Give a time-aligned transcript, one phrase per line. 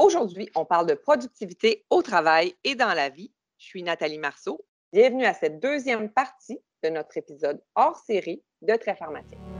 [0.00, 3.30] Aujourd'hui, on parle de productivité au travail et dans la vie.
[3.58, 4.64] Je suis Nathalie Marceau.
[4.94, 9.59] Bienvenue à cette deuxième partie de notre épisode hors série de Très pharmacien.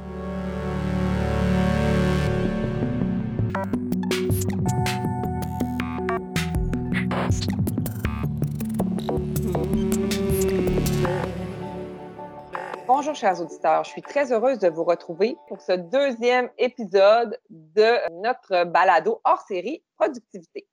[12.92, 18.20] Bonjour chers auditeurs, je suis très heureuse de vous retrouver pour ce deuxième épisode de
[18.20, 20.66] notre balado hors série Productivité.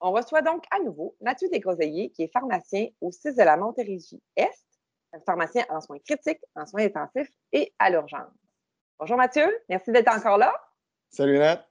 [0.00, 4.22] On reçoit donc à nouveau Mathieu Desgroseilliers, qui est pharmacien au 6 de la Montérégie
[4.36, 4.66] Est,
[5.26, 8.32] pharmacien en soins critiques, en soins intensifs et à l'urgence.
[8.98, 10.54] Bonjour Mathieu, merci d'être encore là.
[11.10, 11.66] Salut Nat,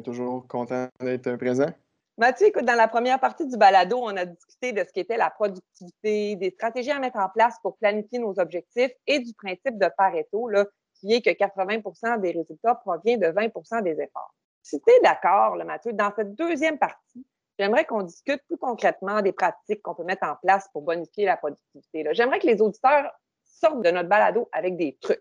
[0.00, 1.68] toujours content d'être présent.
[2.16, 5.30] Mathieu, écoute, dans la première partie du balado, on a discuté de ce qu'était la
[5.30, 9.88] productivité, des stratégies à mettre en place pour planifier nos objectifs et du principe de
[9.96, 10.64] Pareto, là,
[10.94, 14.32] qui est que 80% des résultats proviennent de 20% des efforts.
[14.62, 17.26] Si tu es d'accord, Mathieu, dans cette deuxième partie,
[17.58, 21.36] j'aimerais qu'on discute plus concrètement des pratiques qu'on peut mettre en place pour bonifier la
[21.36, 22.06] productivité.
[22.12, 23.10] J'aimerais que les auditeurs
[23.42, 25.20] sortent de notre balado avec des trucs.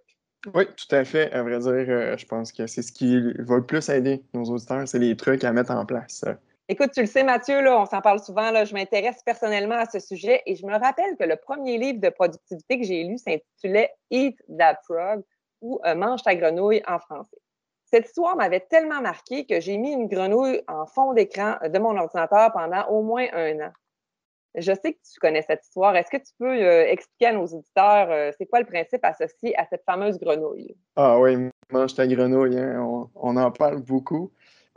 [0.54, 1.32] Oui, tout à fait.
[1.32, 4.44] À vrai dire, euh, je pense que c'est ce qui va le plus aider nos
[4.44, 6.23] auditeurs, c'est les trucs à mettre en place.
[6.69, 8.50] Écoute, tu le sais, Mathieu, là, on s'en parle souvent.
[8.50, 12.00] Là, je m'intéresse personnellement à ce sujet et je me rappelle que le premier livre
[12.00, 15.23] de productivité que j'ai lu s'intitulait Eat That Frog
[15.61, 17.38] ou euh, Mange ta grenouille en français.
[17.86, 21.97] Cette histoire m'avait tellement marqué que j'ai mis une grenouille en fond d'écran de mon
[21.97, 23.72] ordinateur pendant au moins un an.
[24.55, 25.95] Je sais que tu connais cette histoire.
[25.95, 29.58] Est-ce que tu peux euh, expliquer à nos auditeurs euh, c'est quoi le principe associé
[29.59, 30.75] à cette fameuse grenouille?
[30.95, 32.58] Ah oui, mange ta grenouille.
[32.58, 33.09] Hein.
[33.16, 34.31] on, en parle beaucoup.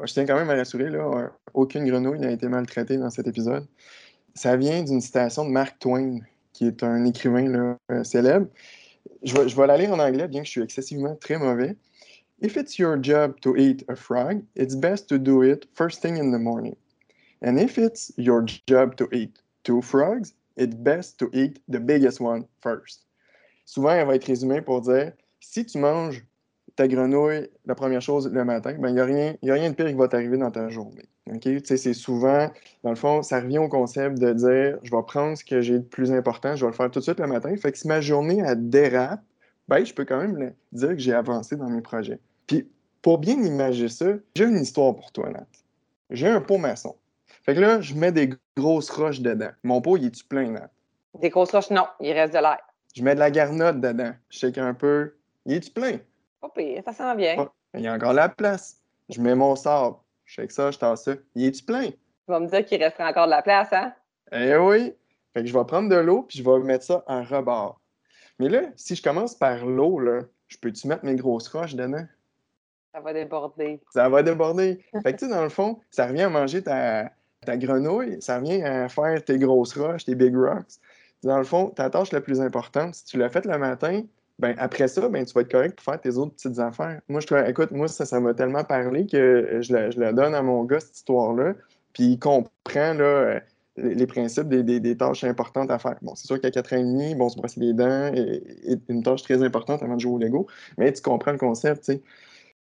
[0.05, 3.67] Je tiens quand même à rassurer, là, aucune grenouille n'a été maltraitée dans cet épisode.
[4.35, 6.21] Ça vient d'une citation de Mark Twain,
[6.53, 8.47] qui est un écrivain euh, célèbre.
[9.23, 11.77] Je vais, je vais la lire en anglais, bien que je suis excessivement très mauvais.
[12.43, 16.19] If it's your job to eat a frog, it's best to do it first thing
[16.19, 16.77] in the morning.
[17.43, 22.21] And if it's your job to eat two frogs, it's best to eat the biggest
[22.21, 23.07] one first.
[23.65, 26.23] Souvent, elle va être résumée pour dire si tu manges
[26.77, 29.75] ta grenouille, la première chose le matin, il ben, n'y a, rien, a rien de
[29.75, 31.07] pire qui va t'arriver dans ta journée.
[31.65, 32.51] C'est souvent,
[32.85, 35.79] dans le fond, ça revient au concept de dire je vais prendre ce que j'ai
[35.79, 37.57] de plus important, je vais le faire tout de suite le matin.
[37.57, 39.23] Fait que si ma journée a dérape,
[39.69, 42.21] ben, je peux quand même dire que j'ai avancé dans mes projets.
[42.47, 42.69] Puis,
[43.03, 44.07] pour bien imaginer ça,
[44.37, 45.47] j'ai une histoire pour toi, Nat.
[46.11, 46.95] J'ai un pot maçon.
[47.43, 49.51] Fait que là, je mets des grosses roches dedans.
[49.65, 50.71] Mon pot, il est-tu plein, Nat?
[51.21, 51.87] Des grosses roches, non.
[52.01, 52.59] Il reste de l'air.
[52.95, 54.13] Je mets de la garnotte dedans.
[54.31, 55.15] Je sais qu'un peu.
[55.47, 55.99] Il est-tu plein?
[56.85, 57.49] Ça sent bien.
[57.75, 58.81] il y a encore la place.
[59.09, 59.97] Je mets mon sable.
[60.25, 61.15] Je sais que ça, je tasse ça.
[61.35, 61.91] Il est-tu plein?
[61.91, 61.97] Tu
[62.29, 63.93] vas me dire qu'il resterait encore de la place, hein?
[64.33, 64.95] Eh oui!
[65.33, 67.81] Fait que je vais prendre de l'eau puis je vais mettre ça en rebord.
[68.39, 72.07] Mais là, si je commence par l'eau, là, je peux-tu mettre mes grosses roches dedans?
[72.93, 73.81] Ça va déborder.
[73.91, 74.85] Ça va déborder.
[75.03, 77.13] fait que, tu sais, dans le fond, ça revient à manger ta,
[77.45, 80.81] ta grenouille, ça revient à faire tes grosses roches, tes big rocks.
[81.23, 84.03] Dans le fond, ta tâche la plus importante, si tu l'as faite le matin,
[84.39, 87.01] ben, après ça, ben, tu vas être correct pour faire tes autres petites affaires.
[87.09, 90.65] Moi, je écoute, moi, ça, ça m'a tellement parlé que je la, donne à mon
[90.65, 91.55] gars, cette histoire-là,
[91.95, 93.41] puis il comprend là, euh,
[93.77, 95.97] les, principes des, tâches importantes à faire.
[96.03, 99.03] Bon, c'est sûr qu'à 4 ans et demi, bon, se brosser les dents est, une
[99.03, 102.03] tâche très importante avant de jouer au Lego, mais tu comprends le concept, tu sais.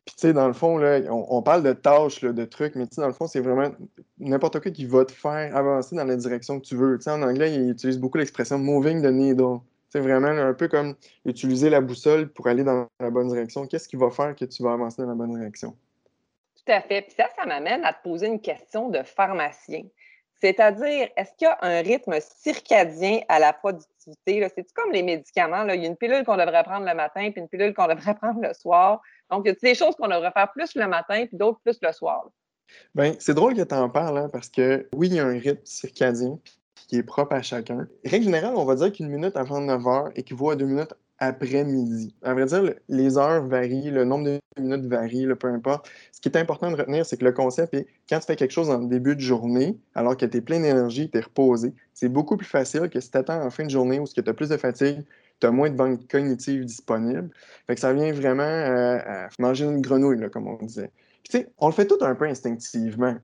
[0.05, 2.95] Puis, tu sais, dans le fond, là, on, parle de tâches, de trucs, mais tu
[2.95, 3.69] sais, dans le fond, c'est vraiment
[4.19, 6.97] n'importe quoi qui va te faire avancer dans la direction que tu veux.
[6.97, 9.59] Tu sais, en anglais, ils utilisent beaucoup l'expression moving the needle.
[9.89, 13.65] C'est vraiment un peu comme utiliser la boussole pour aller dans la bonne direction.
[13.67, 15.75] Qu'est-ce qui va faire que tu vas avancer dans la bonne direction?
[16.55, 17.03] Tout à fait.
[17.03, 19.83] Puis ça, ça m'amène à te poser une question de pharmacien.
[20.39, 24.47] C'est-à-dire, est-ce qu'il y a un rythme circadien à la productivité?
[24.53, 25.63] C'est comme les médicaments.
[25.63, 25.75] Là?
[25.75, 28.13] Il y a une pilule qu'on devrait prendre le matin, puis une pilule qu'on devrait
[28.21, 29.01] prendre le soir.
[29.31, 31.77] Donc, il y a des choses qu'on devrait faire plus le matin, puis d'autres plus
[31.81, 32.29] le soir.
[32.93, 35.39] Bien, c'est drôle que tu en parles, hein, parce que oui, il y a un
[35.39, 36.37] rythme circadien,
[36.87, 37.87] qui est propre à chacun.
[38.05, 41.63] Règle générale, on va dire qu'une minute avant 9 heures équivaut à deux minutes après
[41.63, 42.13] midi.
[42.21, 45.89] À vrai dire, les heures varient, le nombre de minutes varie, peu importe.
[46.11, 48.51] Ce qui est important de retenir, c'est que le concept est quand tu fais quelque
[48.51, 52.09] chose en début de journée, alors que tu es plein d'énergie, tu es reposé, c'est
[52.09, 54.49] beaucoup plus facile que si tu attends en fin de journée où tu as plus
[54.49, 55.03] de fatigue,
[55.39, 57.29] tu as moins de banque cognitive disponible.
[57.67, 60.91] Fait que ça vient vraiment euh, à manger une grenouille, comme on disait.
[61.57, 63.15] on le fait tout un peu instinctivement.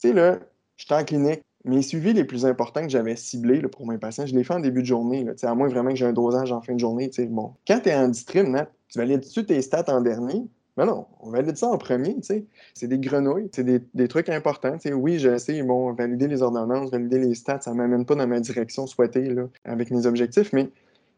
[0.00, 0.38] Tu sais, là,
[0.76, 4.26] je suis en clinique, mes suivis les plus importants que j'avais ciblés pour mes patients,
[4.26, 6.60] je les fais en début de journée, à moins vraiment que j'ai un dosage en
[6.60, 7.10] fin de journée.
[7.28, 7.52] Bon.
[7.66, 8.46] Quand tu es en distrib,
[8.88, 10.46] tu valides-tu tes stats en dernier?
[10.76, 12.16] Mais non, on valide ça en premier.
[12.22, 14.78] C'est des grenouilles, c'est des, trucs importants.
[14.92, 18.26] Oui, je sais, bon, valider les ordonnances, valider les stats, ça ne m'amène pas dans
[18.26, 20.70] ma direction souhaitée là, avec mes objectifs, mais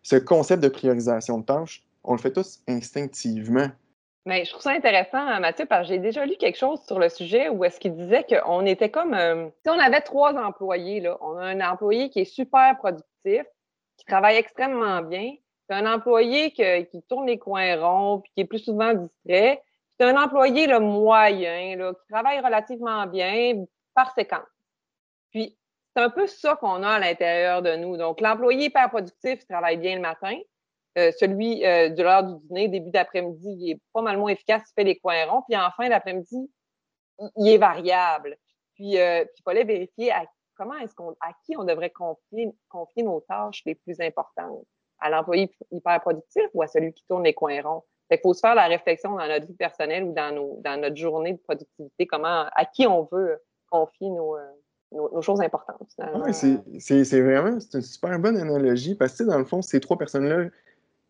[0.03, 3.69] ce concept de priorisation de tâches, on le fait tous instinctivement.
[4.25, 7.09] Mais je trouve ça intéressant, Mathieu, parce que j'ai déjà lu quelque chose sur le
[7.09, 11.01] sujet où est-ce qu'il disait qu'on était comme euh, si on avait trois employés.
[11.01, 11.19] Là.
[11.21, 13.45] On a un employé qui est super productif,
[13.97, 15.35] qui travaille extrêmement bien.
[15.69, 19.63] C'est un employé qui tourne les coins ronds puis qui est plus souvent distrait.
[19.99, 23.65] C'est un employé là, moyen, là, qui travaille relativement bien
[23.95, 24.41] par séquence.
[25.31, 25.57] Puis,
[25.95, 27.97] c'est un peu ça qu'on a à l'intérieur de nous.
[27.97, 30.37] Donc, l'employé hyper productif, travaille bien le matin.
[30.99, 34.63] Euh, celui euh, de l'heure du dîner, début d'après-midi, il est pas mal moins efficace,
[34.71, 35.43] il fait les coins ronds.
[35.49, 36.51] Puis en fin d'après-midi,
[37.37, 38.37] il est variable.
[38.75, 40.25] Puis, euh, il fallait vérifier à,
[40.57, 44.65] comment est-ce qu'on, à qui on devrait confier, confier nos tâches les plus importantes.
[44.99, 47.85] À l'employé hyper productif ou à celui qui tourne les coins ronds?
[48.09, 50.81] Fait qu'il faut se faire la réflexion dans notre vie personnelle ou dans, nos, dans
[50.81, 54.37] notre journée de productivité, comment, à qui on veut confier nos,
[54.93, 55.89] nos, choses importantes.
[56.79, 60.51] C'est vraiment une super bonne analogie parce que dans le fond, ces trois personnes-là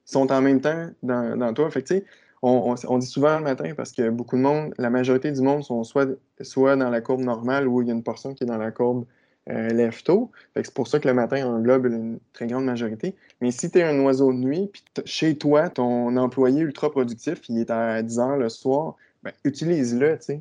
[0.05, 1.71] sont en même temps dans, toi.
[1.71, 2.05] Fait
[2.43, 5.63] on, on, dit souvent le matin parce que beaucoup de monde, la majorité du monde
[5.63, 6.09] sont soit,
[6.41, 8.73] soit dans la courbe normale ou il y a une portion qui est dans la
[8.73, 9.05] courbe
[9.51, 10.31] euh, lève-tôt.
[10.55, 13.17] C'est pour ça que le matin englobe une très grande majorité.
[13.41, 17.41] Mais si tu es un oiseau de nuit, puis chez toi, ton employé ultra productif,
[17.49, 18.95] il est à 10 heures le soir,
[19.25, 20.41] ben, utilise-le, tu sais.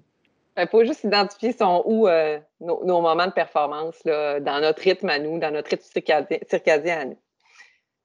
[0.57, 5.09] Il faut juste identifier son où euh, nos, moments de performance là, dans notre rythme
[5.09, 5.85] à nous, dans notre rythme
[6.47, 7.17] circadien, à nous.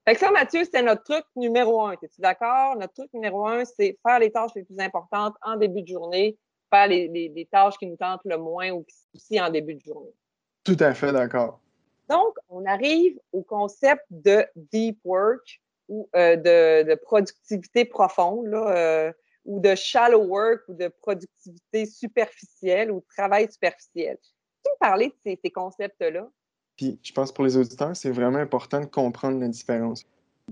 [0.07, 1.93] Fait que ça, Mathieu, c'est notre truc numéro un.
[1.93, 2.77] Es-tu d'accord?
[2.77, 6.39] Notre truc numéro un, c'est faire les tâches les plus importantes en début de journée,
[6.73, 10.15] faire les, tâches qui nous tentent le moins aussi en début de journée.
[10.63, 11.61] Tout à fait d'accord.
[12.09, 18.47] Donc, on arrive au concept de deep work ou euh, de, productivité profonde.
[18.47, 19.13] Là, euh,
[19.47, 24.19] ou de shallow work ou de productivité superficielle ou de travail superficiel.
[24.65, 26.29] Tu me parler de ces, concepts-là?
[26.77, 30.05] Puis, je pense pour les auditeurs, c'est vraiment important de comprendre la différence.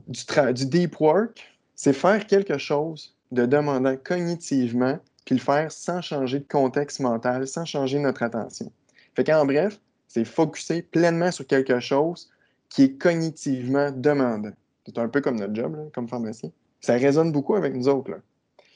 [0.08, 1.40] Du, deep work,
[1.74, 7.46] c'est faire quelque chose de demandant cognitivement, puis le faire sans changer de contexte mental,
[7.46, 8.70] sans changer notre attention.
[9.14, 12.30] Fait qu'en bref, c'est focuser pleinement sur quelque chose
[12.68, 14.52] qui est cognitivement demandant.
[14.86, 16.50] C'est un peu comme notre job, comme pharmacien.
[16.80, 18.20] Ça résonne beaucoup avec nous autres.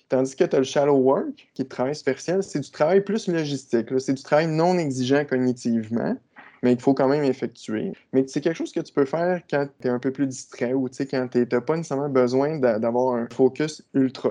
[0.08, 3.02] Tandis que tu as le shallow work, qui est le travail superficiel, c'est du travail
[3.02, 3.88] plus logistique.
[3.98, 6.16] C'est du travail non exigeant cognitivement,
[6.62, 7.93] mais qu'il faut quand même effectuer.
[8.12, 10.72] Mais c'est quelque chose que tu peux faire quand tu es un peu plus distrait
[10.72, 14.31] ou quand tu n'as pas nécessairement besoin d'avoir un focus ultra.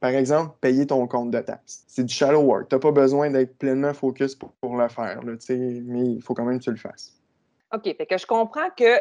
[0.00, 1.84] Par exemple, payer ton compte de taxes.
[1.86, 2.68] C'est du shallow work.
[2.68, 6.44] Tu n'as pas besoin d'être pleinement focus pour, le faire, là, mais il faut quand
[6.44, 7.16] même que tu le fasses.
[7.72, 8.98] OK, fait je comprends que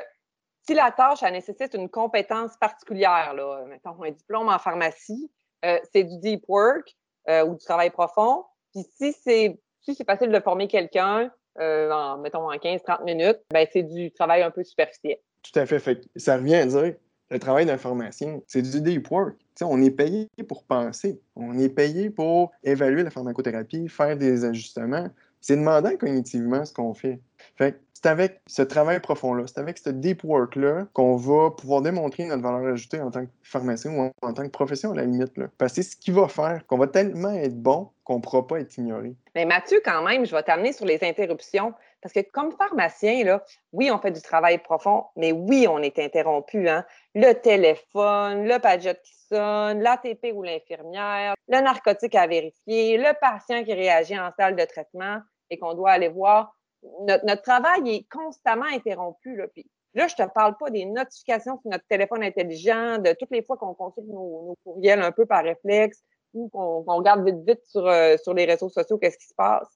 [0.68, 5.32] si la tâche elle nécessite une compétence particulière, là, mettons un diplôme en pharmacie,
[5.66, 6.96] euh, c'est du deep work
[7.28, 8.46] euh, ou du travail profond.
[8.74, 13.40] Puis si c'est si c'est facile de former quelqu'un, euh, en, mettons en 15-30 minutes,
[13.52, 15.18] ben c'est du travail un peu superficiel.
[15.44, 15.80] Tout à fait.
[15.80, 16.94] fait ça revient à dire
[17.32, 19.36] le travail d'un pharmacien, c'est du deep work.
[19.62, 21.22] on est payé pour penser.
[21.36, 25.08] On est payé pour évaluer la pharmacothérapie, faire des ajustements.
[25.42, 27.20] C'est demandant cognitivement ce qu'on fait.
[27.56, 32.24] Fait c'est avec ce travail profond-là, c'est avec ce deep work-là qu'on va pouvoir démontrer
[32.24, 35.38] notre valeur ajoutée en tant que pharmacien ou en, tant que profession à la limite.
[35.38, 35.48] Là.
[35.58, 38.48] Parce que c'est ce qui va faire qu'on va tellement être bon qu'on ne pourra
[38.48, 39.16] pas être ignoré.
[39.36, 41.74] Mais Mathieu, quand même, je vais t'amener sur les interruptions.
[42.02, 43.44] Parce que comme pharmacien, là,
[43.74, 46.70] oui, on fait du travail profond, mais oui, on est interrompu.
[46.70, 46.86] Hein?
[47.16, 53.66] Le téléphone, le padjet qui sonne, l'ATP ou l'infirmière, le narcotique à vérifier, le patient
[53.66, 55.20] qui réagit en salle de traitement
[55.50, 56.56] et qu'on doit aller voir
[57.02, 59.36] notre, travail est constamment interrompu.
[59.36, 63.32] Là, puis là, je te parle pas des notifications sur notre téléphone intelligent, de toutes
[63.32, 67.66] les fois qu'on consulte nos, courriels un peu par réflexe ou qu'on regarde vite vite
[67.66, 69.68] sur, euh, sur les réseaux sociaux qu'est-ce qui se passe?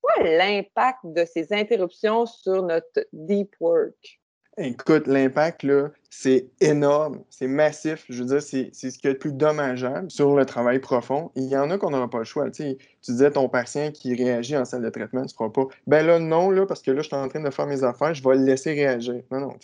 [0.00, 4.20] Quoi l'impact de ces interruptions sur notre deep work?
[4.60, 8.04] Écoute, l'impact, là, c'est énorme, c'est massif.
[8.08, 11.30] Je veux dire, c'est ce qui est le plus dommageable sur le travail profond.
[11.36, 12.50] Il y en a qu'on n'aura pas le choix.
[12.50, 15.66] Tu, tu disais ton patient qui réagit en salle de traitement, tu ne feras pas.
[15.86, 18.14] Ben là, non, là, parce que là, je suis en train de faire mes affaires,
[18.14, 19.22] je vais le laisser réagir.
[19.30, 19.54] Non, non,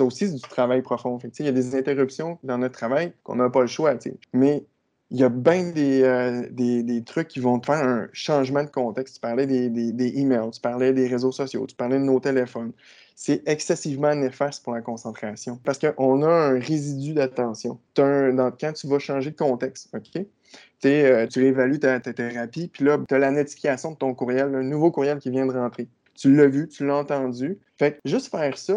[0.00, 1.18] aussi, c'est du travail profond.
[1.18, 3.94] Fait, il y a des interruptions dans notre travail qu'on n'a pas le choix.
[4.34, 4.66] Mais
[5.10, 8.68] il y a bien euh, des, des, trucs qui vont te faire un changement de
[8.68, 9.14] contexte.
[9.14, 12.72] Tu parlais des, des, emails, tu parlais des réseaux sociaux, tu parlais de nos téléphones
[13.14, 17.78] c'est excessivement néfaste pour la concentration parce qu'on a un résidu d'attention.
[17.94, 20.24] Quand tu vas changer de contexte, OK?
[20.86, 24.62] Euh, tu réévalues ta, thérapie, puis là, tu as la notification de ton courriel, un
[24.62, 25.88] nouveau courriel qui vient de rentrer.
[26.14, 27.58] Tu l'as vu, tu l'as entendu.
[27.78, 28.74] Fait que juste faire ça,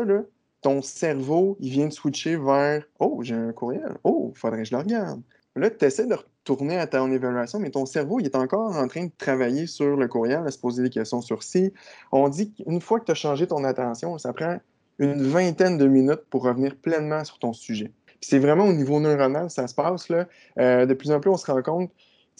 [0.61, 3.97] ton cerveau, il vient de switcher vers Oh, j'ai un courriel.
[4.03, 5.21] Oh, faudrait que je le regarde.
[5.57, 8.87] Là, tu essaies de retourner à ton évaluation, mais ton cerveau, il est encore en
[8.87, 11.73] train de travailler sur le courriel, à se poser des questions sur si.
[12.11, 14.57] On dit qu'une fois que tu as changé ton attention, ça prend
[14.99, 17.91] une vingtaine de minutes pour revenir pleinement sur ton sujet.
[18.21, 20.09] C'est vraiment au niveau neuronal, ça se passe.
[20.09, 20.27] Là.
[20.59, 21.91] Euh, de plus en plus, on se rend compte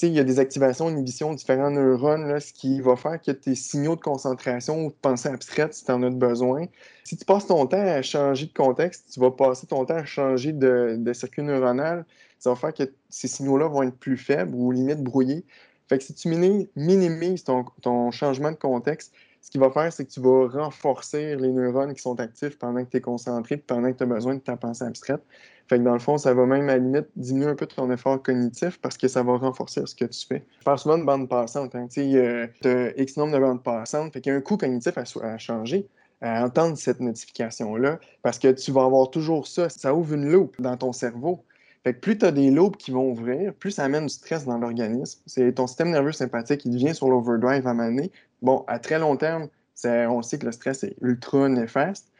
[0.06, 3.56] il y a des activations, inhibitions, différents neurones, là, ce qui va faire que tes
[3.56, 6.68] signaux de concentration ou de pensée abstraite, si tu en as besoin,
[7.04, 10.06] si tu passes ton temps à changer de contexte, tu vas passer ton temps à
[10.06, 12.06] changer de, de circuit neuronal,
[12.39, 15.46] ça va faire que ces signaux-là vont être plus faibles ou limite brouillés.
[15.88, 20.12] Fait que si tu minimises ton, changement de contexte, ce qu'il va faire, c'est que
[20.12, 23.98] tu vas renforcer les neurones qui sont actifs pendant que tu es concentré, pendant que
[23.98, 25.22] tu as besoin de ta pensée abstraite.
[25.70, 27.89] Fait que dans le fond, ça va même à la limite diminuer un peu ton
[27.91, 30.44] effort cognitif parce que ça va renforcer ce que tu fais.
[30.60, 31.75] Je parle souvent de bande passante.
[31.75, 31.88] Hein.
[31.89, 34.12] Tu euh, X nombre de bandes passantes.
[34.13, 35.88] Fait qu'il y a un coût cognitif à, à changer
[36.22, 39.70] à entendre cette notification-là parce que tu vas avoir toujours ça.
[39.70, 41.44] Ça ouvre une loupe dans ton cerveau.
[41.84, 44.46] Fait que plus tu as des lobes qui vont ouvrir, plus ça amène du stress
[44.46, 45.22] dans l'organisme.
[45.26, 48.12] C'est ton système nerveux sympathique qui devient sur l'overdrive à maner.
[48.42, 49.48] Bon, à très long terme,
[49.86, 52.12] on sait que le stress est ultra néfaste.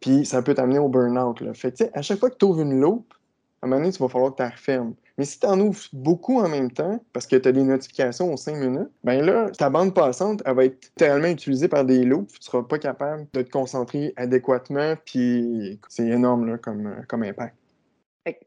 [0.00, 1.42] Puis ça peut t'amener au burn-out.
[1.54, 3.14] Fait que, à chaque fois que tu ouvres une loupe,
[3.62, 4.94] à un moment donné, il va falloir que tu la refermes.
[5.16, 8.30] Mais si tu en ouvres beaucoup en même temps, parce que tu as des notifications
[8.30, 12.04] aux 5 minutes, ben là, ta bande passante, elle va être littéralement utilisée par des
[12.04, 12.28] loupes.
[12.28, 14.94] Tu ne seras pas capable de te concentrer adéquatement.
[15.06, 17.56] Puis c'est énorme comme, comme impact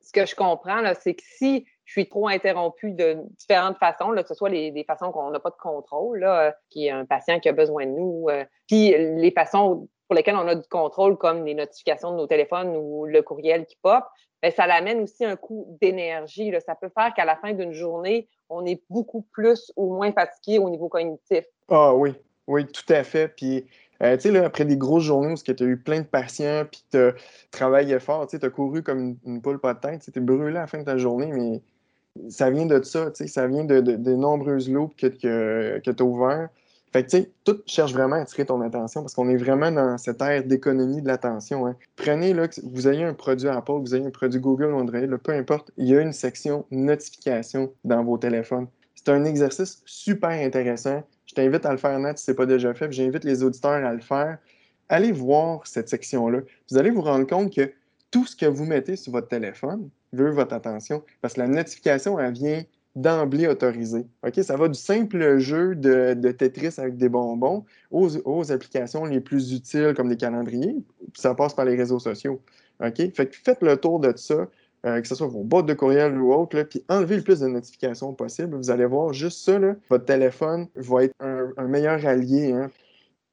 [0.01, 4.27] ce que je comprends, c'est que si je suis trop interrompue de différentes façons, que
[4.27, 7.05] ce soit les, des façons qu'on n'a pas de contrôle, là, euh, qui est un
[7.05, 10.67] patient qui a besoin de nous, euh, puis les façons pour lesquelles on a du
[10.67, 14.03] contrôle, comme les notifications de nos téléphones ou le courriel qui pop,
[14.41, 16.51] bien, ça l'amène aussi un coup d'énergie.
[16.65, 20.57] Ça peut faire qu'à la fin d'une journée, on est beaucoup plus ou moins fatigué
[20.57, 21.45] au niveau cognitif.
[21.69, 22.15] Ah oui,
[22.47, 23.27] oui, tout à fait.
[23.27, 23.67] Puis
[24.01, 26.83] euh, tu sais, après des grosses journées où tu as eu plein de patients, puis
[26.91, 27.13] tu as
[27.51, 30.61] travaillé fort, tu as couru comme une, poule pas de tête, tu es brûlé à
[30.61, 31.61] la fin de ta journée, mais
[32.29, 36.51] ça vient de ça, ça vient de, de, nombreuses loupes que, que, tu as ouvertes.
[36.91, 39.71] Fait que, tu sais, tout cherche vraiment à attirer ton attention parce qu'on est vraiment
[39.71, 41.67] dans cette ère d'économie de l'attention.
[41.67, 41.75] Hein.
[41.95, 45.33] Prenez, là, que vous ayez un produit Apple, vous ayez un produit Google Android, peu
[45.33, 48.67] importe, il y a une section notification dans vos téléphones.
[48.95, 52.47] C'est un exercice super intéressant je t'invite à le faire, Nat, si ce n'est pas
[52.47, 52.91] déjà fait.
[52.91, 54.39] J'invite les auditeurs à le faire.
[54.89, 56.39] Allez voir cette section-là.
[56.71, 57.71] Vous allez vous rendre compte que
[58.09, 62.19] tout ce que vous mettez sur votre téléphone veut votre attention parce que la notification,
[62.19, 62.63] elle vient
[62.95, 64.07] d'emblée autorisée.
[64.41, 69.93] Ça va du simple jeu de, Tetris avec des bonbons aux, applications les plus utiles
[69.95, 70.77] comme les calendriers,
[71.13, 72.41] ça passe par les réseaux sociaux.
[72.81, 74.47] Fait que faites le tour de ça.
[74.85, 77.47] Euh, que ce soit vos boîtes de courriel ou autre, puis enlevez le plus de
[77.47, 78.55] notifications possible.
[78.55, 79.59] Vous allez voir juste ça,
[79.89, 82.53] votre téléphone va être un, meilleur allié.
[82.53, 82.71] Hein.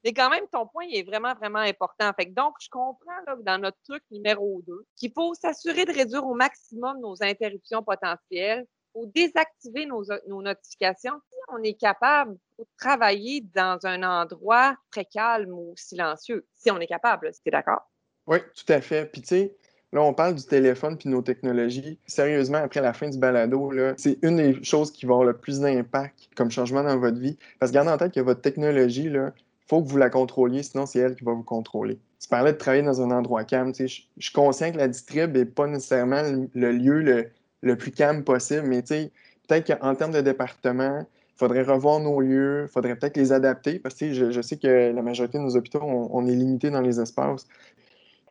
[0.04, 2.10] Mais quand même, ton point est vraiment, vraiment important.
[2.18, 6.34] Fait donc, je comprends dans notre truc numéro 2 qu'il faut s'assurer de réduire au
[6.34, 11.14] maximum nos interruptions potentielles ou désactiver nos, nos, notifications.
[11.30, 16.80] Si on est capable de travailler dans un endroit très calme ou silencieux, si on
[16.80, 17.88] est capable, es d'accord?
[18.26, 19.06] Oui, tout à fait.
[19.06, 19.56] Puis tu sais,
[19.96, 21.98] Là, on parle du téléphone puis nos technologies.
[22.06, 25.60] Sérieusement, après la fin du balado, c'est une des choses qui va avoir le plus
[25.60, 27.38] d'impact comme changement dans votre vie.
[27.58, 29.32] Parce que gardez en tête que votre technologie, il
[29.66, 31.98] faut que vous la contrôliez, sinon c'est elle qui va vous contrôler.
[32.20, 33.72] Tu parlais de travailler dans un endroit calme.
[33.74, 36.20] Je suis conscient que la distrib n'est pas nécessairement
[36.52, 37.30] le, lieu
[37.62, 42.66] le, plus calme possible, mais peut-être qu'en termes de département, il faudrait revoir nos lieux,
[42.68, 45.80] il faudrait peut-être les adapter, parce que je, sais que la majorité de nos hôpitaux,
[45.82, 47.46] on est limité dans les espaces.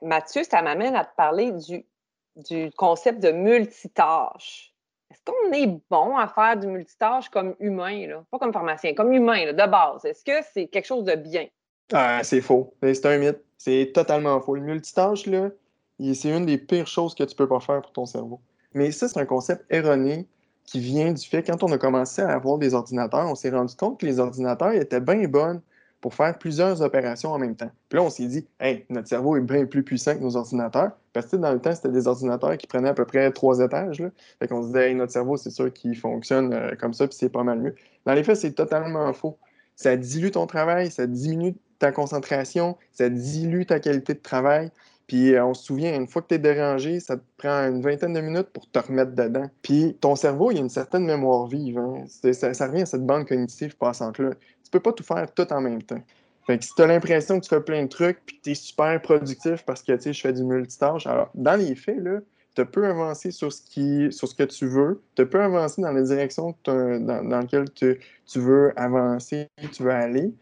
[0.01, 4.73] Mathieu, ça m'amène à te parler du, concept de multitâche.
[5.11, 9.53] Est-ce qu'on est bon à faire du multitâche comme humain, pas comme pharmacien, comme humain,
[9.53, 10.03] de base?
[10.05, 11.47] Est-ce que c'est quelque chose de bien?
[11.93, 12.73] Ah, c'est faux.
[12.81, 13.41] C'est un mythe.
[13.57, 14.55] C'est totalement faux.
[14.55, 18.39] Le multitâche, c'est une des pires choses que tu peux pas faire pour ton cerveau.
[18.73, 20.27] Mais ça, c'est un concept erroné
[20.65, 23.75] qui vient du fait, quand on a commencé à avoir des ordinateurs, on s'est rendu
[23.75, 25.61] compte que les ordinateurs étaient bien bonnes
[26.05, 27.71] pour faire plusieurs opérations en même temps.
[27.89, 30.91] Puis là, on s'est dit, hey, notre cerveau est bien plus puissant que nos ordinateurs.
[31.13, 33.99] Parce que dans le temps, c'était des ordinateurs qui prenaient à peu près trois étages.
[33.99, 34.09] Là.
[34.37, 37.17] Fait qu'on se disait, hey, notre cerveau, c'est sûr qu'il fonctionne euh, comme ça, puis
[37.19, 37.73] c'est pas mal mieux.
[38.05, 39.39] Dans les faits, c'est totalement faux.
[39.75, 44.69] Ça dilue ton travail, ça diminue ta concentration, ça dilue ta qualité de travail.
[45.07, 47.81] Puis euh, on se souvient, une fois que tu es dérangé, ça te prend une
[47.81, 49.49] vingtaine de minutes pour te remettre dedans.
[49.61, 51.77] Puis ton cerveau, il y a une certaine mémoire vive.
[51.77, 52.05] Hein.
[52.07, 54.31] Ça, revient à cette bande cognitive passante-là
[54.65, 56.01] tu peux pas tout faire tout en même temps.
[56.45, 58.51] Fait que si tu as l'impression que tu fais plein de trucs puis que tu
[58.51, 62.19] es super productif parce que je fais du multitâche, alors dans les faits, là,
[62.55, 65.91] tu peux avancer sur ce, qui, sur ce que tu veux, tu peux avancer dans
[65.91, 70.33] la direction dans, dans laquelle tu, tu, veux avancer, tu veux aller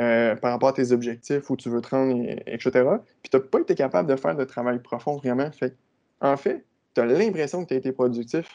[0.00, 2.70] euh, par rapport à tes objectifs, où tu veux te rendre, etc.
[3.22, 5.50] Puis tu n'as pas été capable de faire de travail profond vraiment.
[5.52, 5.76] Fait
[6.20, 8.48] en fait, tu as l'impression que tu as été productif,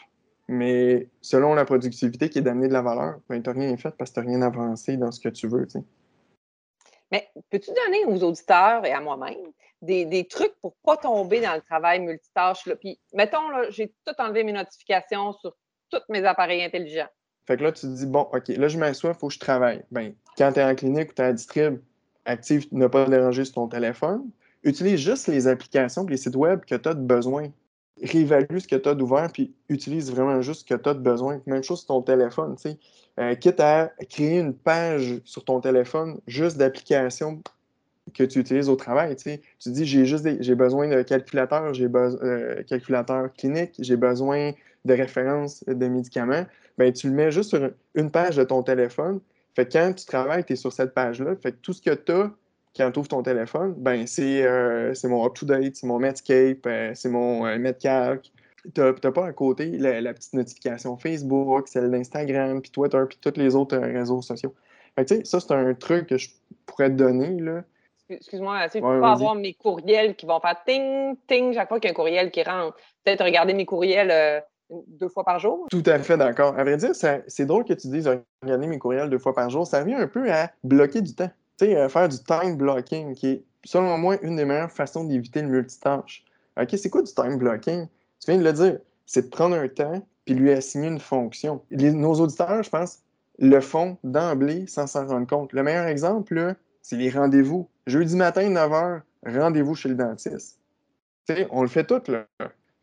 [0.48, 3.94] mais selon la productivité qui est d'amener de la valeur, ben, tu n'as rien fait
[3.96, 5.66] parce que tu n'as rien avancé dans ce que tu veux.
[7.12, 11.54] Mais peux-tu donner aux auditeurs et à moi-même des, trucs pour ne pas tomber dans
[11.54, 12.66] le travail multitâche?
[12.66, 12.76] Là?
[12.76, 15.54] Puis, mettons, j'ai tout enlevé mes notifications sur
[15.90, 17.08] tous mes appareils intelligents.
[17.48, 19.38] Fait que là, tu te dis, bon, OK, là, je m'assois, il faut que je
[19.38, 19.82] travaille.
[19.90, 21.78] Ben, quand tu es en clinique ou tu es à distrib,
[22.26, 24.28] active ne pas déranger sur ton téléphone.
[24.64, 27.48] Utilise juste les applications les sites web que tu as de besoin.
[28.02, 30.98] Réévalue ce que tu as d'ouvert, puis utilise vraiment juste ce que tu as de
[30.98, 31.40] besoin.
[31.46, 32.78] Même chose sur ton téléphone, tu sais.
[33.18, 37.40] Euh, quitte à créer une page sur ton téléphone juste d'applications
[38.14, 39.16] que tu utilises au travail.
[39.16, 44.52] Tu, dis j'ai juste j'ai besoin de calculateur, j'ai besoin euh, calculateur clinique, j'ai besoin
[44.84, 46.46] de références de médicaments.
[46.78, 49.20] Ben, tu le mets juste sur une page de ton téléphone.
[49.54, 51.34] Fait que quand tu travailles, tu es sur cette page-là.
[51.36, 52.30] Fait que tout ce que tu as
[52.76, 57.08] quand tu ouvres ton téléphone, ben c'est euh, mon up-to-date, c'est mon Medscape, euh, c'est
[57.08, 58.30] mon euh, Medcalc.
[58.74, 63.38] Tu n'as pas à côté la, petite notification Facebook, celle d'Instagram, puis Twitter, puis tous
[63.38, 64.54] les autres réseaux sociaux.
[64.94, 66.28] Fait que, ça, c'est un truc que je
[66.66, 67.40] pourrais te donner.
[67.40, 67.64] Là.
[68.10, 71.88] Excuse-moi, tu peux pas avoir mes courriels qui vont faire ting, ting chaque fois qu'il
[71.88, 72.76] y a un courriel qui rentre.
[73.04, 75.66] Peut-être regarder mes courriels deux fois par jour.
[75.70, 76.58] Tout à fait d'accord.
[76.58, 78.08] À vrai dire, c'est drôle que tu dises
[78.42, 79.66] regarder mes courriels deux fois par jour.
[79.66, 81.30] Ça vient un peu à bloquer du temps.
[81.58, 85.04] Tu sais, euh, faire du time blocking, qui est, selon moi, une des meilleures façons
[85.04, 86.24] d'éviter le multitâche.
[86.60, 87.86] OK, c'est quoi du time blocking?
[88.20, 88.78] Tu viens de le dire.
[89.06, 91.62] C'est de prendre un temps puis lui assigner une fonction.
[91.70, 92.98] nos auditeurs, je pense,
[93.38, 95.54] le font d'emblée sans s'en rendre compte.
[95.54, 96.54] Le meilleur exemple,
[96.88, 97.68] c'est les rendez-vous.
[97.86, 100.58] Jeudi matin, 9h, rendez-vous chez le dentiste.
[101.50, 102.26] On le fait tout, là.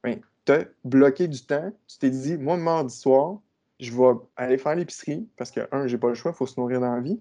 [0.03, 1.71] Ben, tu as bloqué du temps.
[1.87, 3.39] Tu t'es dit, moi, mardi soir,
[3.79, 6.59] je vais aller faire l'épicerie parce que, un, j'ai pas le choix, il faut se
[6.59, 7.19] nourrir dans la vie.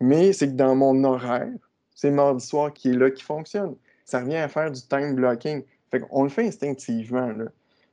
[0.00, 1.52] Mais c'est que dans mon horaire,
[1.94, 3.76] c'est mardi soir qui est là qui fonctionne.
[4.04, 5.62] Ça revient à faire du time blocking.
[5.92, 7.28] Fait qu'on le fait instinctivement.
[7.28, 7.44] Là.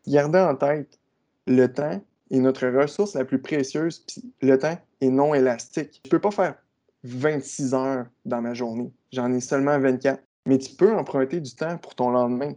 [0.07, 0.99] Gardez en tête,
[1.45, 6.01] le temps est notre ressource la plus précieuse, puis le temps est non élastique.
[6.03, 6.55] Je peux pas faire
[7.03, 8.91] 26 heures dans ma journée.
[9.11, 10.21] J'en ai seulement 24.
[10.45, 12.53] Mais tu peux emprunter du temps pour ton lendemain.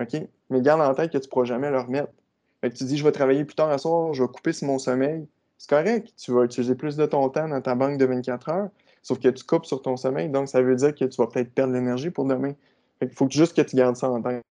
[0.00, 0.16] OK?
[0.50, 2.12] Mais garde en tête que tu ne pourras jamais le remettre.
[2.60, 4.66] Fait que tu dis, je vais travailler plus tard à soir, je vais couper sur
[4.66, 5.26] mon sommeil.
[5.58, 8.68] C'est correct, tu vas utiliser plus de ton temps dans ta banque de 24 heures,
[9.02, 11.52] sauf que tu coupes sur ton sommeil, donc ça veut dire que tu vas peut-être
[11.52, 12.52] perdre l'énergie pour demain.
[13.02, 14.42] Il faut juste que tu gardes ça en tête.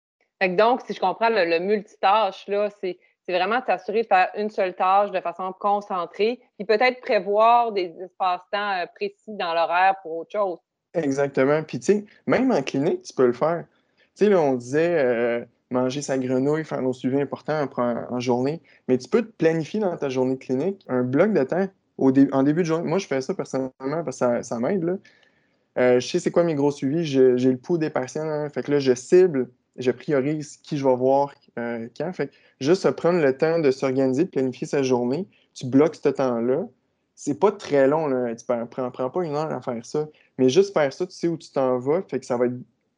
[0.56, 2.98] donc, si je comprends, le, multitâche, là, c'est
[3.32, 8.82] vraiment t'assurer de faire une seule tâche de façon concentrée, puis peut-être prévoir des espaces-temps
[8.82, 10.58] euh, précis dans l'horaire pour autre chose.
[10.94, 11.62] Exactement.
[11.62, 13.64] Puis, tu sais, même en clinique, tu peux le faire.
[14.14, 18.62] Tu sais, là, on disait, euh, manger sa grenouille, faire nos suivis importants en, journée.
[18.88, 22.42] Mais tu peux te planifier dans ta journée clinique un bloc de temps au en
[22.42, 22.88] début de journée.
[22.88, 24.98] Moi, je fais ça personnellement parce que ça, m'aide.
[25.78, 27.04] Euh, je sais c'est quoi mes gros suivis.
[27.04, 28.28] J'ai le pouls des patients.
[28.28, 28.48] Hein.
[28.50, 32.12] Fait que là, je cible, je priorise qui je vais voir euh, quand.
[32.12, 35.26] Fait que juste prendre le temps de s'organiser, de planifier sa journée.
[35.54, 36.66] Tu bloques ce temps-là.
[37.14, 38.06] C'est pas très long.
[38.08, 38.34] Là.
[38.34, 40.08] Tu ne prends, pas une heure à faire ça.
[40.38, 42.02] Mais juste faire ça, tu sais où tu t'en vas.
[42.02, 42.54] Fait que ça va être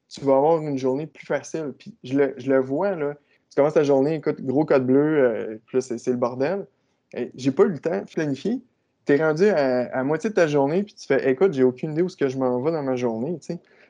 [0.08, 1.74] tu vas avoir une journée plus facile.
[1.78, 3.14] Puis je le, vois, là.
[3.50, 6.66] Tu commences ta journée, écoute, gros code bleu, euh, puis là, c'est le bordel.
[7.34, 8.60] J'ai pas eu le temps de planifier.
[9.06, 12.02] Tu es rendu à, moitié de ta journée, puis tu fais, écoute, j'ai aucune idée
[12.02, 13.38] où ce que je m'en vais dans ma journée.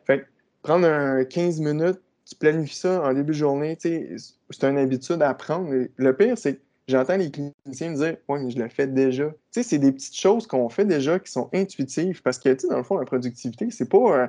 [0.05, 0.27] Fait
[0.63, 5.33] prendre un 15 minutes, tu planifies ça en début de journée, c'est une habitude à
[5.35, 5.73] prendre.
[5.97, 9.29] le pire, c'est que j'entends les cliniciens me dire, ouais, mais je le fais déjà.
[9.29, 12.61] Tu sais, c'est des petites choses qu'on fait déjà qui sont intuitives, parce que, tu
[12.61, 14.19] sais, dans le fond, la productivité, c'est pas...
[14.19, 14.27] Euh,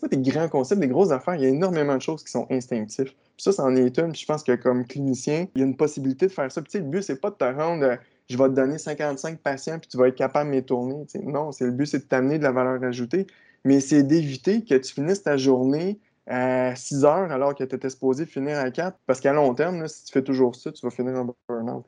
[0.00, 1.34] pas des grands concepts, des grosses affaires.
[1.34, 3.12] Il y a énormément de choses qui sont instinctives.
[3.12, 4.12] Puis ça, c'en est une.
[4.12, 6.62] Puis je pense que comme clinicien, il y a une possibilité de faire ça.
[6.62, 7.96] Puis tu sais, le but, c'est pas de te rendre, euh,
[8.28, 11.06] je vais te donner 55 patients, puis tu vas être capable de tourner.
[11.22, 13.26] Non, c'est le but, c'est de t'amener de la valeur ajoutée.
[13.64, 17.90] Mais c'est d'éviter que tu finisses ta journée à 6 heures alors que tu étais
[17.90, 18.98] supposé finir à 4.
[19.06, 21.84] Parce qu'à long terme, si tu fais toujours ça, tu vas finir en burn-out.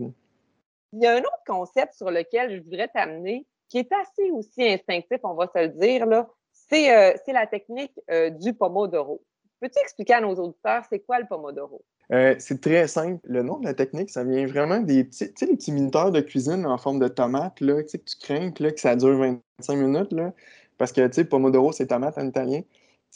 [0.93, 4.63] Il y a un autre concept sur lequel je voudrais t'amener qui est assez aussi
[4.63, 6.29] instinctif, on va se le dire, là,
[6.73, 9.23] euh, c'est la technique euh, du Pomodoro.
[9.61, 11.83] Peux-tu expliquer à nos auditeurs c'est quoi le Pomodoro?
[12.13, 13.21] Euh, c'est très simple.
[13.25, 16.67] Le nom de la technique, ça vient vraiment des petits, les petits minuteurs de cuisine
[16.67, 20.13] en forme de tomate là, que tu crains là, que ça dure 25 minutes.
[20.13, 20.33] Là,
[20.79, 22.61] parce que tu sais, Pomodoro, c'est tomate en italien.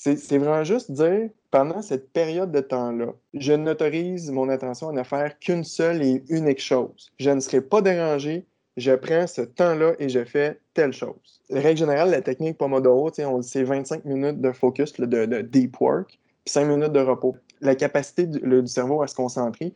[0.02, 5.02] C'est vraiment juste dire, pendant cette période de temps-là, je n'autorise mon attention à ne
[5.02, 7.12] faire qu'une seule et unique chose.
[7.18, 8.46] Je ne serai pas dérangé,
[8.78, 11.42] je prends ce temps-là et je fais telle chose.
[11.50, 13.10] La règle générale, la technique Pomodoro,
[13.42, 17.36] c'est 25 minutes de focus, de, deep work, puis 5 minutes de repos.
[17.60, 19.74] La capacité du, cerveau à se concentrer,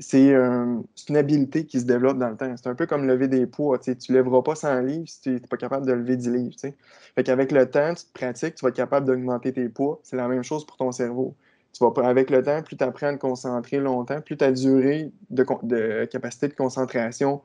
[0.00, 2.52] c'est une habileté qui se développe dans le temps.
[2.56, 3.78] C'est un peu comme lever des poids.
[3.78, 6.54] Tu ne lèveras pas 100 livres si tu n'es pas capable de lever 10 livres.
[6.60, 10.00] Fait qu'avec le temps, tu te pratiques, tu vas être capable d'augmenter tes poids.
[10.02, 11.34] C'est la même chose pour ton cerveau.
[11.72, 15.12] Tu vas, avec le temps, plus tu apprends à te concentrer longtemps, plus ta durée
[15.30, 17.40] de, de capacité de concentration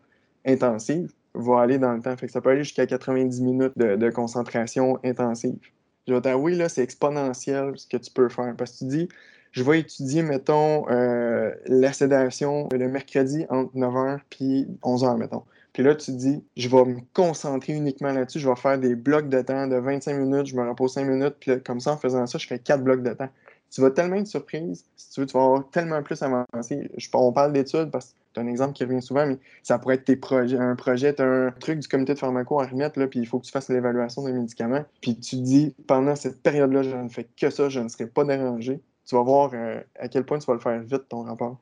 [0.46, 2.16] intensive va aller dans le temps.
[2.18, 5.60] Fait que ça peut aller jusqu'à 90 minutes de, concentration intensive.
[6.08, 8.56] Je vais là, c'est exponentiel ce que tu peux faire.
[8.58, 9.10] Parce que tu dis,
[9.52, 15.44] je vais étudier, mettons, euh, la sédation le mercredi entre 9h puis 11h, mettons.
[15.74, 18.96] Puis là, tu te dis, je vais me concentrer uniquement là-dessus, je vais faire des
[18.96, 21.98] blocs de temps de 25 minutes, je me repose 5 minutes, puis comme ça, en
[21.98, 23.30] faisant ça, je fais 4 blocs de temps.
[23.70, 26.90] Tu vas tellement être surprise, si tu veux, tu vas avoir tellement plus avancé.
[27.14, 30.06] On parle d'études parce que c'est un exemple qui revient souvent, mais ça pourrait être
[30.06, 33.28] tes projets, un projet, un truc du comité de pharmaco à remettre, là, puis il
[33.28, 34.86] faut que tu fasses l'évaluation des médicaments.
[35.02, 38.08] Puis tu te dis, pendant cette période-là, je ne fais que ça, je ne serai
[38.08, 38.82] pas dérangé.
[39.08, 41.58] Tu vas voir euh, à quel point tu vas le faire vite, ton rapport.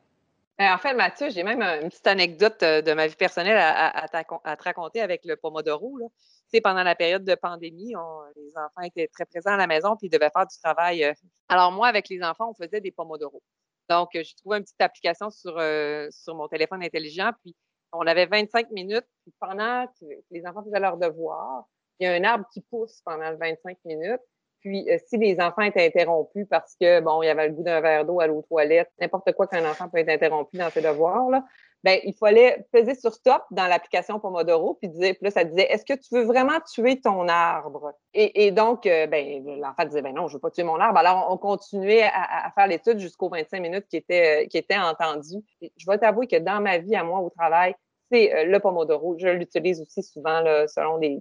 [0.57, 4.07] Ben, en fait, Mathieu, j'ai même une petite anecdote euh, de ma vie personnelle à,
[4.07, 6.11] te raconter avec le Pomodoro.
[6.53, 7.93] Tu pendant la période de pandémie,
[8.35, 11.03] les enfants étaient très présents à la maison puis ils devaient faire du travail.
[11.03, 11.13] Euh.
[11.49, 13.41] Alors, moi, avec les enfants, on faisait des Pomodoro.
[13.89, 17.31] Donc, j'ai trouvé une petite application sur, euh, sur mon téléphone intelligent.
[17.43, 17.53] Puis,
[17.91, 19.05] on avait 25 minutes.
[19.23, 21.65] Puis, pendant que les enfants faisaient leur devoir,
[21.99, 24.21] il y a un arbre qui pousse pendant 25 minutes.
[24.65, 27.61] Puis, euh, si les enfants étaient interrompus parce que, bon, il y avait le goût
[27.61, 30.81] d'un verre d'eau à l'eau toilette, n'importe quoi qu'un enfant peut être interrompu dans ses
[30.81, 31.45] devoirs, là,
[31.83, 35.85] ben, il fallait peser sur stop dans l'application Pomodoro, puis, dire, puis ça disait, est-ce
[35.85, 37.93] que tu veux vraiment tuer ton arbre?
[38.15, 40.97] Et, donc, euh, ben, l'enfant disait, ben non, je veux pas tuer mon arbre.
[40.97, 45.43] Alors, on continuait à, faire l'étude jusqu'aux 25 minutes qui étaient, qui étaient entendues.
[45.61, 47.75] je vais t'avouer que dans ma vie, à moi, au travail,
[48.11, 49.17] c'est euh, le Pomodoro.
[49.17, 51.19] Je l'utilise aussi souvent selon des,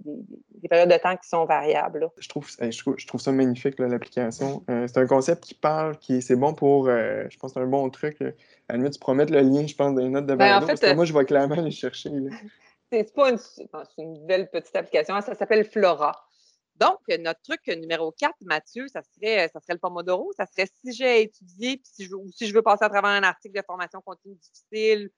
[0.69, 2.09] périodes de temps qui sont variables.
[2.17, 4.63] Je trouve, je, trouve, ça magnifique, l'application.
[4.69, 7.67] Euh, c'est un concept qui parle, qui c'est bon pour, euh, je pense c'est un
[7.67, 8.21] bon truc.
[8.21, 10.79] À la limite, tu promets le lien, je pense, dans les notes de ben, parce
[10.79, 12.09] que moi, je vais clairement aller chercher.
[12.91, 13.31] C'est pas
[13.97, 16.27] une, belle petite application, ça s'appelle Flora.
[16.77, 20.33] Donc, notre truc numéro 4, Mathieu, ça serait, ça serait le Pomodoro.
[20.35, 23.11] Ça serait si j'ai étudié, puis si je, ou si je veux passer à travers
[23.11, 25.09] un article de formation continue difficile,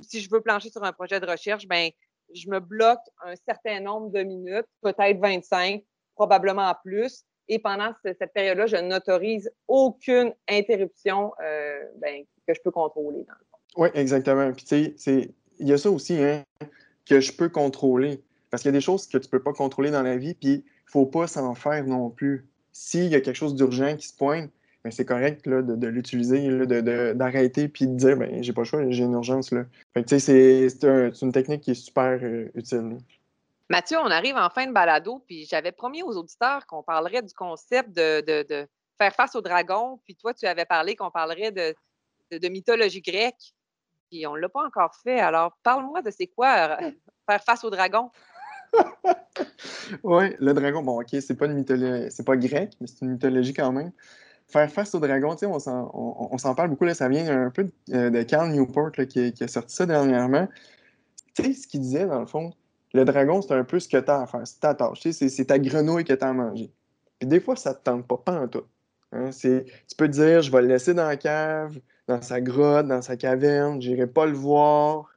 [0.00, 1.90] si je veux plancher sur un projet de recherche, ben,
[2.34, 5.82] je me bloque un certain nombre de minutes, peut-être 25,
[6.14, 7.24] probablement plus.
[7.48, 13.26] Et pendant cette période-là, je n'autorise aucune interruption euh, ben, que je peux contrôler.
[13.76, 14.52] Oui, exactement.
[14.52, 16.44] Puis tu sais, il y a ça aussi hein,
[17.06, 18.22] que je peux contrôler.
[18.50, 20.34] Parce qu'il y a des choses que tu ne peux pas contrôler dans la vie,
[20.34, 22.46] puis il ne faut pas s'en faire non plus.
[22.70, 24.50] S'il y a quelque chose d'urgent qui se pointe,
[24.90, 26.66] c'est correct là, de, l'utiliser,
[27.14, 29.52] d'arrêter puis de dire ben j'ai pas le choix, j'ai une urgence.
[29.52, 29.64] Là.
[30.06, 30.66] c'est,
[31.22, 32.98] une technique qui est super euh, utile.
[33.68, 37.32] Mathieu, on arrive en fin de balado, puis j'avais promis aux auditeurs qu'on parlerait du
[37.32, 38.66] concept de,
[38.98, 43.54] faire face au dragon, puis toi, tu avais parlé qu'on parlerait de, mythologie grecque,
[44.10, 45.20] puis on ne l'a pas encore fait.
[45.20, 46.90] Alors, parle-moi de c'est quoi euh,
[47.30, 48.10] faire face au dragon?
[50.02, 53.12] oui, le dragon, bon, OK, c'est pas une mythologie, c'est pas grec, mais c'est une
[53.12, 53.92] mythologie quand même
[54.52, 58.22] faire face au dragon, on s'en parle beaucoup, là, ça vient un peu de, de
[58.22, 60.48] Carl Newport qui, a sorti ça dernièrement.
[61.34, 62.52] Tu sais, ce qu'il disait, dans le fond,
[62.92, 65.44] le dragon, c'est un peu ce que tu as à faire, c'est ta tâche, c'est
[65.46, 66.70] ta grenouille que tu as à manger.
[67.18, 68.64] Puis des fois, ça ne te tente pas, pas en tout.
[69.12, 69.64] Hein, tu
[69.96, 73.16] peux te dire, je vais le laisser dans la cave, dans sa grotte, dans sa
[73.16, 75.08] caverne, j'irai pas le voir.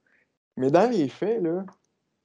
[0.58, 1.65] Mais dans les faits, là,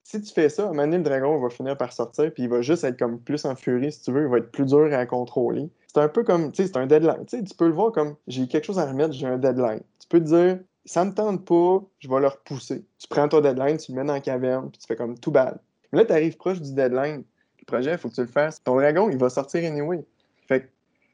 [0.04, 2.44] si tu fais ça, à un moment donné, le dragon va finir par sortir, puis
[2.44, 4.66] il va juste être comme plus en furie, si tu veux, il va être plus
[4.66, 5.70] dur à contrôler.
[5.92, 7.26] C'est un peu comme, tu sais, c'est un deadline.
[7.26, 9.80] Tu, peux le voir comme, j'ai quelque chose à remettre, j'ai un deadline.
[9.98, 12.84] Tu peux te dire, ça me tente pas, je vais le repousser.
[12.96, 15.32] Tu prends ton deadline, tu le mets dans la caverne, puis tu fais comme tout
[15.32, 15.58] bad.
[15.90, 17.24] Mais là, tu arrives proche du deadline.
[17.58, 18.62] Le projet, il faut que tu le fasses.
[18.62, 20.06] Ton dragon, il va sortir anyway.
[20.46, 20.66] Fait que,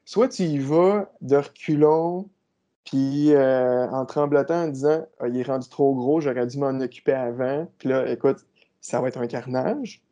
[0.05, 2.29] soit tu y vas de reculons,
[2.85, 6.79] puis euh, en tremblotant, en disant, ah, il est rendu trop gros, j'aurais dû m'en
[6.81, 7.67] occuper avant.
[7.79, 8.45] Puis là, écoute,
[8.79, 10.03] ça va être un carnage.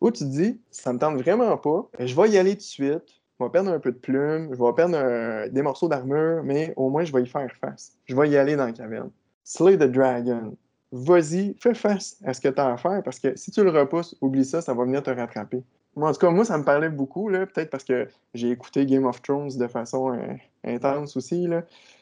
[0.00, 2.62] Ou tu te dis, ça me tente vraiment pas, je vais y aller tout de
[2.62, 6.72] suite, je vais perdre un peu de plumes, je vais perdre des morceaux d'armure, mais
[6.76, 7.96] au moins je vais y faire face.
[8.06, 9.10] Je vais y aller dans la caverne.
[9.42, 10.56] Slay the Dragon.
[10.92, 13.70] Vas-y, fais face à ce que tu as à faire parce que si tu le
[13.70, 15.62] repousses, oublie ça, ça va venir te rattraper.
[15.96, 19.06] Moi, en tout cas, moi, ça me parlait beaucoup, peut-être parce que j'ai écouté Game
[19.06, 21.48] of Thrones de façon euh, intense aussi.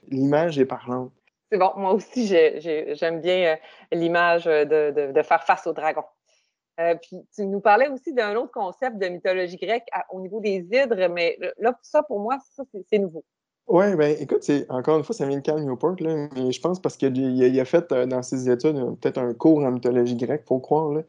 [0.09, 1.13] L'image est parlante.
[1.51, 3.57] C'est bon, moi aussi, j'aime bien euh,
[3.93, 6.05] l'image de, de, faire face au dragon.
[6.81, 10.67] Euh, puis tu nous parlais aussi d'un autre concept de mythologie grecque au niveau des
[10.71, 12.39] hydres, mais là, ça, pour moi,
[12.91, 13.25] c'est nouveau.
[13.69, 16.81] Oui, ben écoute, encore une fois, ça vient de Cal Newport, là, mais je pense
[16.81, 20.59] parce qu'il a, fait euh, dans ses études peut-être un cours en mythologie grecque, faut
[20.59, 21.03] croire.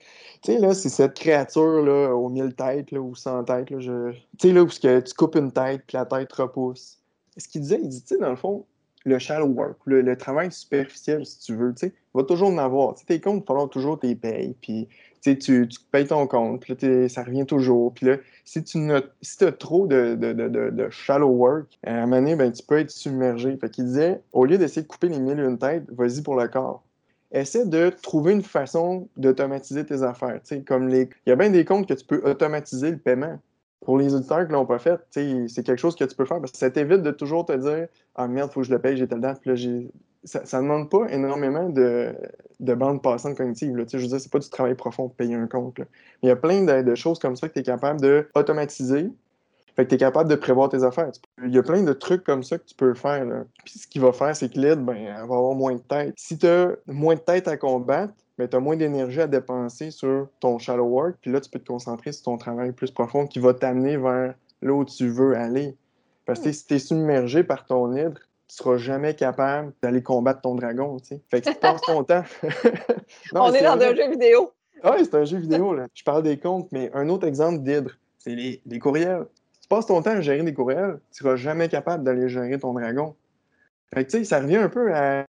[0.43, 3.71] Tu sais, là, c'est cette créature là, aux mille têtes là, ou sans tête.
[3.71, 4.12] Là, je...
[4.12, 6.99] Tu sais, là, où tu coupes une tête, puis la tête repousse.
[7.38, 8.65] Ce qu'il disait, il dit, tu sais, dans le fond,
[9.04, 12.93] le shallow work, le, travail superficiel, si tu veux, tu sais, va toujours en avoir.
[12.93, 14.88] Tu sais, tes comptes, il toujours tes payes, puis
[15.24, 17.94] tu, tu payes ton compte, puis là, ça revient toujours.
[17.94, 22.64] Puis là, si tu as trop de, shallow work, à un moment donné, ben, tu
[22.64, 23.58] peux être submergé.
[23.58, 26.36] Fait qu'il disait, au lieu d'essayer de couper les mille et une têtes, vas-y pour
[26.36, 26.84] le corps.
[27.32, 30.40] Essaie de trouver une façon d'automatiser tes affaires.
[30.68, 30.90] Comme.
[30.90, 33.40] Il y a bien des comptes que tu peux automatiser le paiement
[33.84, 36.52] pour les auditeurs qui l'ont pas fait, c'est quelque chose que tu peux faire parce
[36.52, 39.08] que ça t'évite de toujours te dire Ah merde, faut que je le paye, j'ai
[39.08, 39.56] telle date, puis là,
[40.24, 42.16] ça ne demande pas énormément de,
[42.60, 43.76] de bandes passantes cognitives.
[43.76, 43.84] Là.
[43.92, 45.80] Je veux dire, c'est pas du travail profond pour payer un compte.
[45.80, 45.86] Mais
[46.24, 49.10] il y a plein de, choses comme ça que tu es capable d'automatiser.
[49.76, 51.12] Fait que tu es capable de prévoir tes affaires.
[51.44, 53.26] Il y a plein de trucs comme ça que tu peux faire.
[53.66, 56.14] Puis ce qu'il va faire, c'est que l'aide, ben, elle va avoir moins de tête.
[56.16, 59.90] Si tu as moins de tête à combattre, ben, tu as moins d'énergie à dépenser
[59.90, 61.16] sur ton shallow work.
[61.22, 64.36] Puis là, tu peux te concentrer sur ton travail plus profond qui va t'amener vers
[64.62, 65.76] là où tu veux aller.
[66.26, 70.42] Parce que si tu es submergé par ton hydre, tu seras jamais capable d'aller combattre
[70.42, 71.22] ton dragon, tu sais.
[71.30, 72.24] Fait que tu passes ton temps.
[73.34, 74.52] On est dans un jeu vidéo.
[74.84, 75.88] Ah oui, c'est un jeu vidéo, là.
[75.94, 79.26] Je parle des comptes, mais un autre exemple d'hydre, c'est les, les, courriels.
[79.54, 82.60] Si tu passes ton temps à gérer des courriels, tu seras jamais capable d'aller gérer
[82.60, 83.16] ton dragon.
[83.94, 85.26] Fait que, tu sais, ça revient un peu à,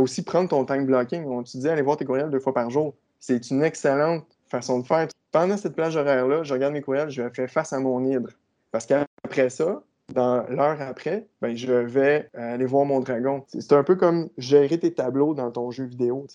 [0.00, 1.24] aussi prendre ton time blocking.
[1.26, 2.94] On te dit aller voir tes courriels deux fois par jour.
[3.20, 5.08] C'est une excellente façon de faire.
[5.30, 8.30] Pendant cette plage horaire-là, je regarde mes courriels, je fais face à mon hydre.
[8.72, 13.44] Parce qu'après ça, dans l'heure après, ben, je vais aller voir mon dragon.
[13.48, 16.26] C'est un peu comme gérer tes tableaux dans ton jeu vidéo.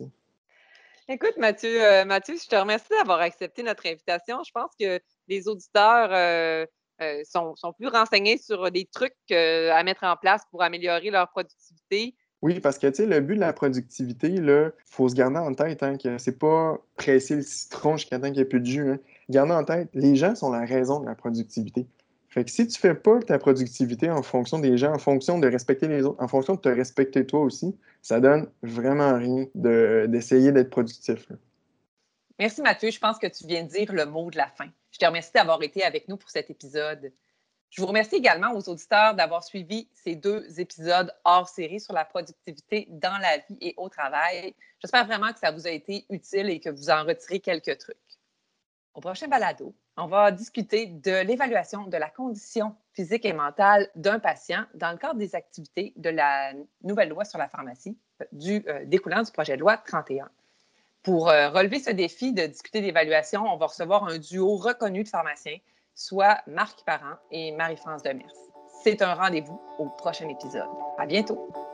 [1.07, 4.43] Écoute, Mathieu, euh, Mathieu, je te remercie d'avoir accepté notre invitation.
[4.45, 6.65] Je pense que les auditeurs euh,
[7.01, 12.15] euh, sont, plus renseignés sur des trucs à mettre en place pour améliorer leur productivité.
[12.41, 15.97] Oui, parce que le but de la productivité, il faut se garder en tête hein,
[15.97, 18.91] que c'est pas presser le citron jusqu'à temps qu'il n'y ait plus de jus.
[18.91, 18.99] Hein.
[19.29, 21.87] Garder en tête, les gens sont la raison de la productivité.
[22.31, 25.49] Fait que si tu fais pas ta productivité en fonction des gens, en fonction de
[25.49, 30.53] respecter les autres, en fonction de te respecter toi aussi, ça donne vraiment rien d'essayer
[30.53, 31.27] d'être productif.
[32.39, 34.69] Merci Mathieu, je pense que tu viens de dire le mot de la fin.
[34.91, 37.11] Je te remercie d'avoir été avec nous pour cet épisode.
[37.69, 42.05] Je vous remercie également aux auditeurs d'avoir suivi ces deux épisodes hors série sur la
[42.05, 44.55] productivité dans la vie et au travail.
[44.79, 47.97] J'espère vraiment que ça vous a été utile et que vous en retirez quelques trucs.
[48.93, 54.19] Au prochain balado, on va discuter de l'évaluation de la condition physique et mentale d'un
[54.19, 57.97] patient dans le cadre des activités de la nouvelle loi sur la pharmacie,
[58.31, 60.29] du, euh, découlant du projet de loi 31.
[61.03, 65.09] Pour euh, relever ce défi de discuter d'évaluation, on va recevoir un duo reconnu de
[65.09, 65.57] pharmaciens,
[65.95, 68.33] soit Marc Parent et Marie-France Demers.
[68.83, 70.69] C'est un rendez-vous au prochain épisode.
[70.97, 71.70] À bientôt!